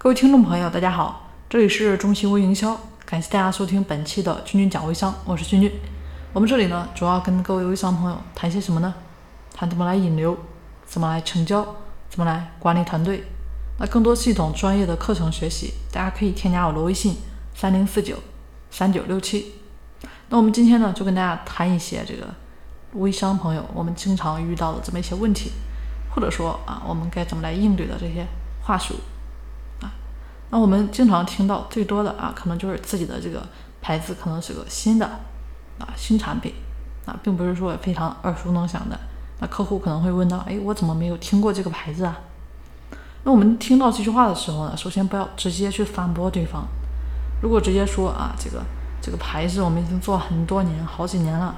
[0.00, 5.72] 各位听众朋友，大家好，这里是中西微营销，感谢大家收听本期的君君讲微商，我是君君。
[6.32, 8.94] 我们这里呢，主要跟各位微商朋友谈些什么呢？
[9.52, 10.38] 谈怎么来引流，
[10.86, 11.74] 怎么来成交，
[12.08, 13.24] 怎么来管理团队。
[13.80, 17.16] 那更多系统专业的课程学习，大家可以添加我的微信
[17.52, 18.18] 三零四九
[18.70, 19.54] 三九六七。
[20.28, 22.32] 那我们今天呢，就跟大家谈一些这个
[22.92, 25.50] 微商朋友我们经常遇到的这么一些问题，
[26.14, 28.24] 或者说啊，我们该怎么来应对的这些
[28.62, 28.94] 话术。
[30.50, 33.46] 那我们经常听到最多的啊，可能就是自己的这个
[33.80, 35.06] 牌子可能是个新的
[35.78, 36.54] 啊新产品
[37.06, 38.98] 啊，并不是说非常耳熟能详的。
[39.40, 42.18] 那客户可能会问到，哎，我怎么没有听过这个牌子啊？
[43.24, 46.66] 那我们听到这句话的时候呢，首先不要直接去反驳对方。
[47.42, 48.62] 如果直接说啊，这个。
[49.00, 51.54] 这个牌子我们已经做很多年，好几年了，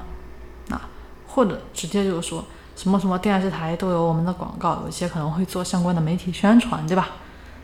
[0.67, 0.79] 那
[1.27, 7.09] 或者直接就是说什么什么电视台都有我们的广告，有些可能会做相关的媒体宣传，对吧？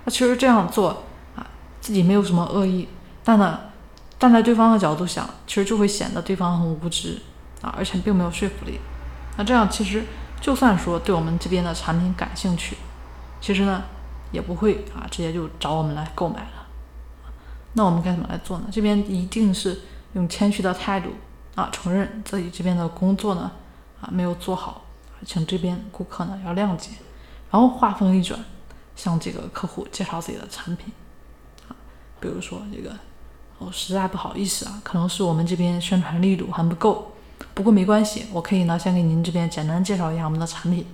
[0.04, 1.04] 那其实这样做，
[1.88, 2.86] 自己没有什么恶意，
[3.24, 3.58] 但呢，
[4.20, 7.18] 站在对方的角度想，其实就会显得对方很无知
[7.62, 8.78] 啊，而且并没有说服力。
[9.38, 10.04] 那这样其实
[10.42, 12.76] 就算说对我们这边的产品感兴趣，
[13.40, 13.86] 其实呢
[14.34, 16.68] 也不会啊直接就找我们来购买了。
[17.72, 18.66] 那我们该怎么来做呢？
[18.70, 19.80] 这边一定是
[20.12, 21.12] 用谦虚的态度
[21.56, 23.50] 啊，承认自己这边的工作呢
[24.02, 24.82] 啊没有做好，
[25.26, 26.90] 请这边顾客呢要谅解，
[27.50, 28.38] 然后话锋一转，
[28.94, 30.92] 向这个客户介绍自己的产品，
[32.20, 32.96] 比如说这个，
[33.60, 37.12] 哦实在不好意思啊，可能是我们这边宣传力度还不够，
[37.54, 40.86] 不过没关系，我可以呢先给您这边简单介绍一下我们的产品，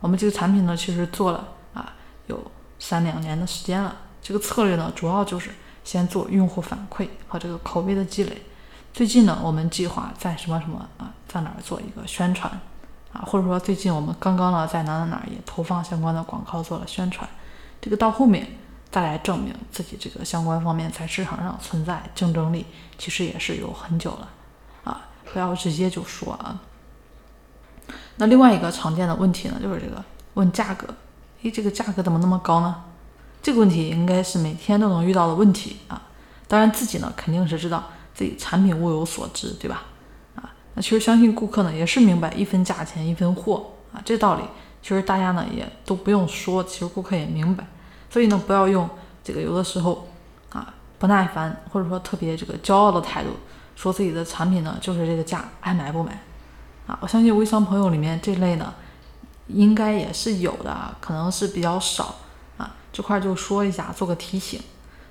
[0.00, 1.92] 我们这个产品呢其实做了啊
[2.26, 2.40] 有
[2.78, 5.50] 三两年的时间了，这个策略呢主要就是。
[5.82, 8.42] 先做用户反馈和这个口碑的积累。
[8.92, 12.52] 最近呢，我们计划在什么什么啊，在哪儿做一个宣传
[13.14, 17.28] 啊，或者说最近我们刚刚呢在哪哪哪也投放相关的广告做了宣传。
[17.80, 18.46] 这个到后面
[18.90, 22.66] 再来证明自己这个相关方面在市场上存在竞争力，
[22.98, 24.28] 其实也是有很久了
[24.84, 26.60] 啊，不要直接就说啊。
[28.16, 30.04] 那另外一个常见的问题呢，就是这个
[30.34, 30.86] 问价格，
[31.42, 32.84] 诶，这个价格怎么那么高呢？
[33.42, 36.02] 这个问题应该是每天都能遇到的问题啊，
[36.46, 37.82] 当然自己呢肯定是知道
[38.12, 39.84] 自己产品物有所值，对吧？
[40.36, 44.42] 啊，那其实相信顾客呢也是明白一分价钱一分货啊，这道理
[44.82, 47.66] 其实大家呢也都不用说，其实顾客也明白，
[48.10, 48.86] 所以呢不要用
[49.24, 50.08] 这个有的时候
[50.50, 53.30] 啊不耐烦或者说特别这个骄傲的态度，
[53.76, 56.20] 说自己的产品呢就是这个价，爱买不买
[56.86, 56.98] 啊。
[57.00, 58.74] 我相信微商朋友里面这类呢
[59.46, 62.16] 应该也是有的，可能是比较少
[62.58, 62.74] 啊。
[62.92, 64.60] 这块就说一下，做个提醒。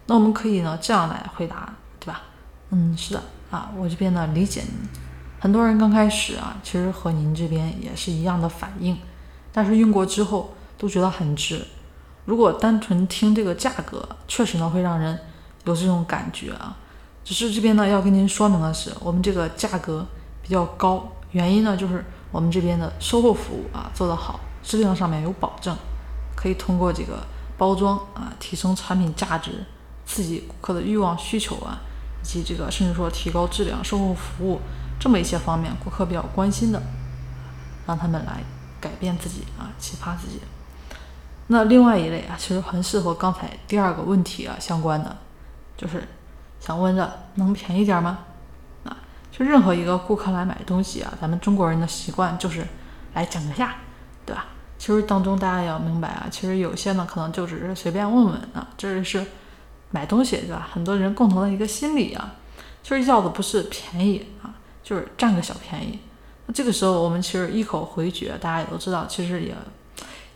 [0.05, 2.21] 那我们可以呢这样来回答，对吧？
[2.71, 4.89] 嗯，是的啊，我这边呢理解您。
[5.39, 8.97] 很多人刚开始啊，其实和您这边也是一样的反应，
[9.53, 11.65] 但是用过之后都觉得很值。
[12.29, 15.17] 如果单纯听这个价格，确实呢会让人
[15.65, 16.77] 有这种感觉啊。
[17.23, 20.05] 只是这边呢要跟您说明的是，我们这个价格
[20.43, 25.75] 比较高，原因呢就是我们这边的售后服务啊做得好，质量上面有保证，
[26.35, 27.17] 可以通过这个。
[27.59, 29.65] 包装啊，提升产品价值，
[30.05, 31.77] 刺激顾客的欲望需求啊，
[32.23, 34.61] 以及这个甚至说提高质量、售后服务
[34.97, 36.81] 这么一些方面，顾客比较关心的，
[37.85, 38.41] 让他们来
[38.79, 40.39] 改变自己啊，启发自己。
[41.51, 45.17] 那另外一类啊，其实很适合刚才第二个问题啊相关的，
[45.75, 46.07] 就是
[46.59, 48.19] 想问着能便宜点吗？
[48.83, 48.95] 啊，
[49.31, 52.63] 就任何一个顾客来买东西啊，咱们中国人的习惯就是
[53.15, 53.73] 来讲个价，
[54.27, 54.45] 对吧？
[54.77, 59.25] 其实当中大家也要明白啊，其实有些呢可能就只是随便问问啊，这是
[59.89, 60.69] 买东西对吧？
[60.71, 62.35] 很多人共同的一个心理啊，
[62.83, 65.99] 其实要的不是便宜啊，就是占个小便宜。
[66.45, 69.55] 那这个时候我们其实一口回绝，大家也都知道，其实也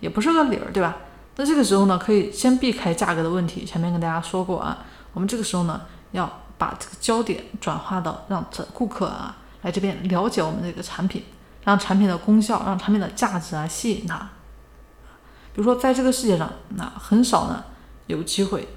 [0.03, 0.97] 也不是个理儿，对吧？
[1.37, 3.63] 那这个时候呢，可以先避开价格的问题。
[3.63, 5.81] 前面跟大家说过啊，我们这个时候呢
[6.11, 11.23] 要把这个焦点转化到让这顾客啊来这边了解我们这个产品。
[11.65, 14.17] 让产品的功效，让产品的价值啊吸引他。
[15.53, 17.63] 比如说，在这个世界上，那很少呢
[18.07, 18.67] 有机会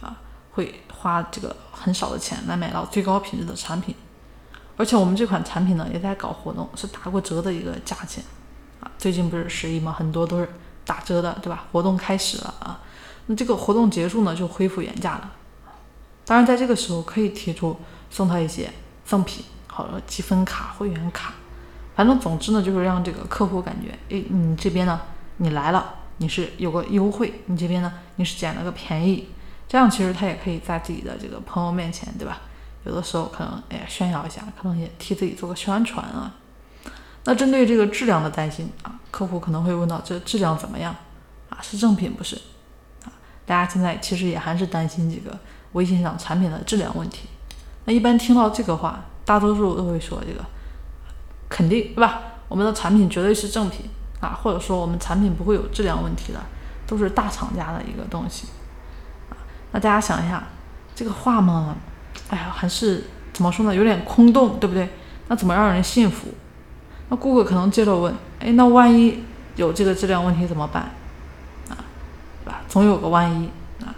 [0.00, 0.16] 啊
[0.52, 3.94] 会花这个很少的钱来买到最高品质的产品。
[4.78, 8.24] 而且我们这款产品呢也在搞活动，是打过折的一个价钱
[8.80, 8.90] 啊。
[8.96, 10.48] 最近不是十一嘛，很多都是
[10.90, 11.66] 打折的，对吧？
[11.70, 12.80] 活动开始了啊，
[13.26, 15.30] 那这个活动结束呢就恢复原价了。
[16.24, 17.78] 当然，在这个时候可以提出
[18.10, 18.68] 送他一些
[19.04, 21.34] 赠品，好了，积分卡、会员卡。
[21.94, 25.00] 反正总之呢，就是让这个客户感觉，哎，你这边呢，
[25.36, 29.28] 你来了，你是有个优惠，你这边呢，你是捡了个便宜，
[29.68, 32.40] 这样其实他也可以在自己的这个朋友面前，对吧？
[32.84, 36.34] 有的时候可能哎炫耀一下，可能也替自己做个宣传啊。
[37.24, 40.94] 那针对这个质量的担心啊，客户可能会问到，这质量怎么样
[41.50, 41.58] 啊？
[41.60, 42.34] 是正品不是？
[43.04, 43.12] 啊，
[43.44, 45.38] 大家现在其实也还是担心这个
[45.72, 47.28] 微信上产品的质量问题。
[47.84, 50.44] 那一般听到这个话，大多数都会说这个
[51.48, 52.22] 肯定对吧？
[52.48, 53.84] 我们的产品绝对是正品
[54.20, 56.40] 啊，或者说我们产品不会有质量问题的，
[56.86, 58.48] 都是大厂家的一个东西
[59.28, 59.36] 啊。
[59.72, 60.42] 那大家想一下，
[60.94, 61.76] 这个话嘛，
[62.30, 63.74] 哎呀，还是怎么说呢？
[63.74, 64.88] 有点空洞，对不对？
[65.28, 66.28] 那怎么让人信服？
[67.10, 69.22] 那顾客可能接着问：哎，那万一
[69.56, 70.84] 有这个质量问题怎么办？
[71.68, 71.76] 啊，
[72.42, 72.62] 对吧？
[72.68, 73.50] 总有个万一
[73.84, 73.92] 啊。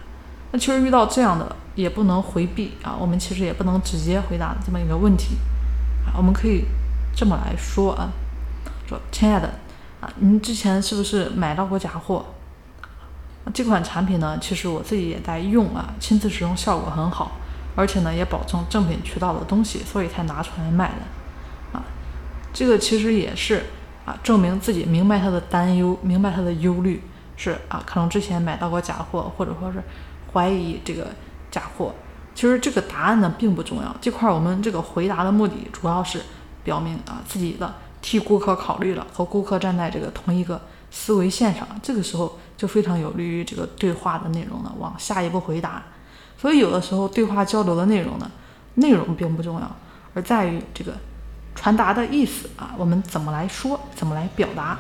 [0.51, 5.37] 那其实遇到这样的也不能回避啊，我们其实也不能直接回答这么一个问题
[6.07, 6.17] 啊。
[6.17, 6.65] 我们可以
[7.15, 8.09] 这么来说啊，
[8.89, 9.49] 说亲爱的
[10.01, 12.25] 啊，您之前是不是买到过假货？
[13.53, 17.33] 这款产品呢，其实我自己也在用啊，亲自使用效果很好，
[17.77, 21.22] 而且呢也保证正品渠道的东西，所以才拿出来卖的。
[22.53, 23.65] 这个其实也是
[24.05, 27.03] 啊，证明自己明白他的担忧，明白他的忧虑
[27.37, 29.83] 是啊，可能之前买到过假货，或者说是
[30.33, 31.09] 怀疑这个
[31.51, 31.95] 假货。
[32.35, 36.21] 其实这个答案呢并不重要，这块我们这个回答的目的主要是
[36.65, 40.61] 表明啊自己的替顾客考虑了，和顾客站在这个同一个
[40.91, 42.39] 思维线上，这个时候。
[42.55, 45.83] 就非常有利于这个对话的内容呢，往下一步回答。
[46.39, 48.31] 所以有的时候对话交流的内容呢，
[48.75, 49.69] 内容并不重要，
[50.15, 50.93] 而在于这个
[51.55, 54.79] 传达的意思啊，我们怎么来说，怎么来表达。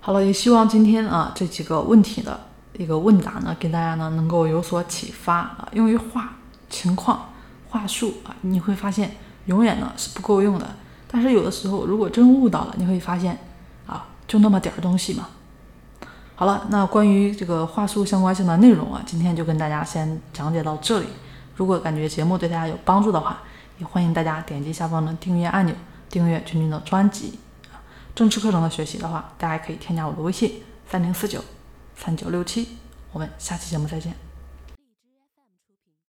[0.00, 2.40] 好了，也希望今天啊这几个问题的
[2.78, 5.68] 一个问答呢，给大家呢能够有所启发啊。
[5.72, 6.36] 因为话、
[6.70, 7.28] 情况、
[7.68, 10.66] 话术啊，你会发现永远呢是不够用的。
[11.10, 13.38] 但是有的时候如果真悟到了，你会发现
[13.86, 15.28] 啊，就那么点儿东西嘛。
[16.34, 21.06] 好了，那关于这个话术相关性的内容啊，今天就跟大家先讲解到这里。
[21.56, 23.40] 如果感觉节目对大家有帮助的话，
[23.80, 25.74] 也欢迎大家点击下方的订阅按钮，
[26.08, 27.38] 订阅君君的专辑
[27.72, 27.82] 啊。
[28.14, 31.42] 正式课程的学习的话，大家可以添加我的微信三零四九
[31.96, 32.76] 三九六七。
[33.12, 34.29] 我们下期节目再见。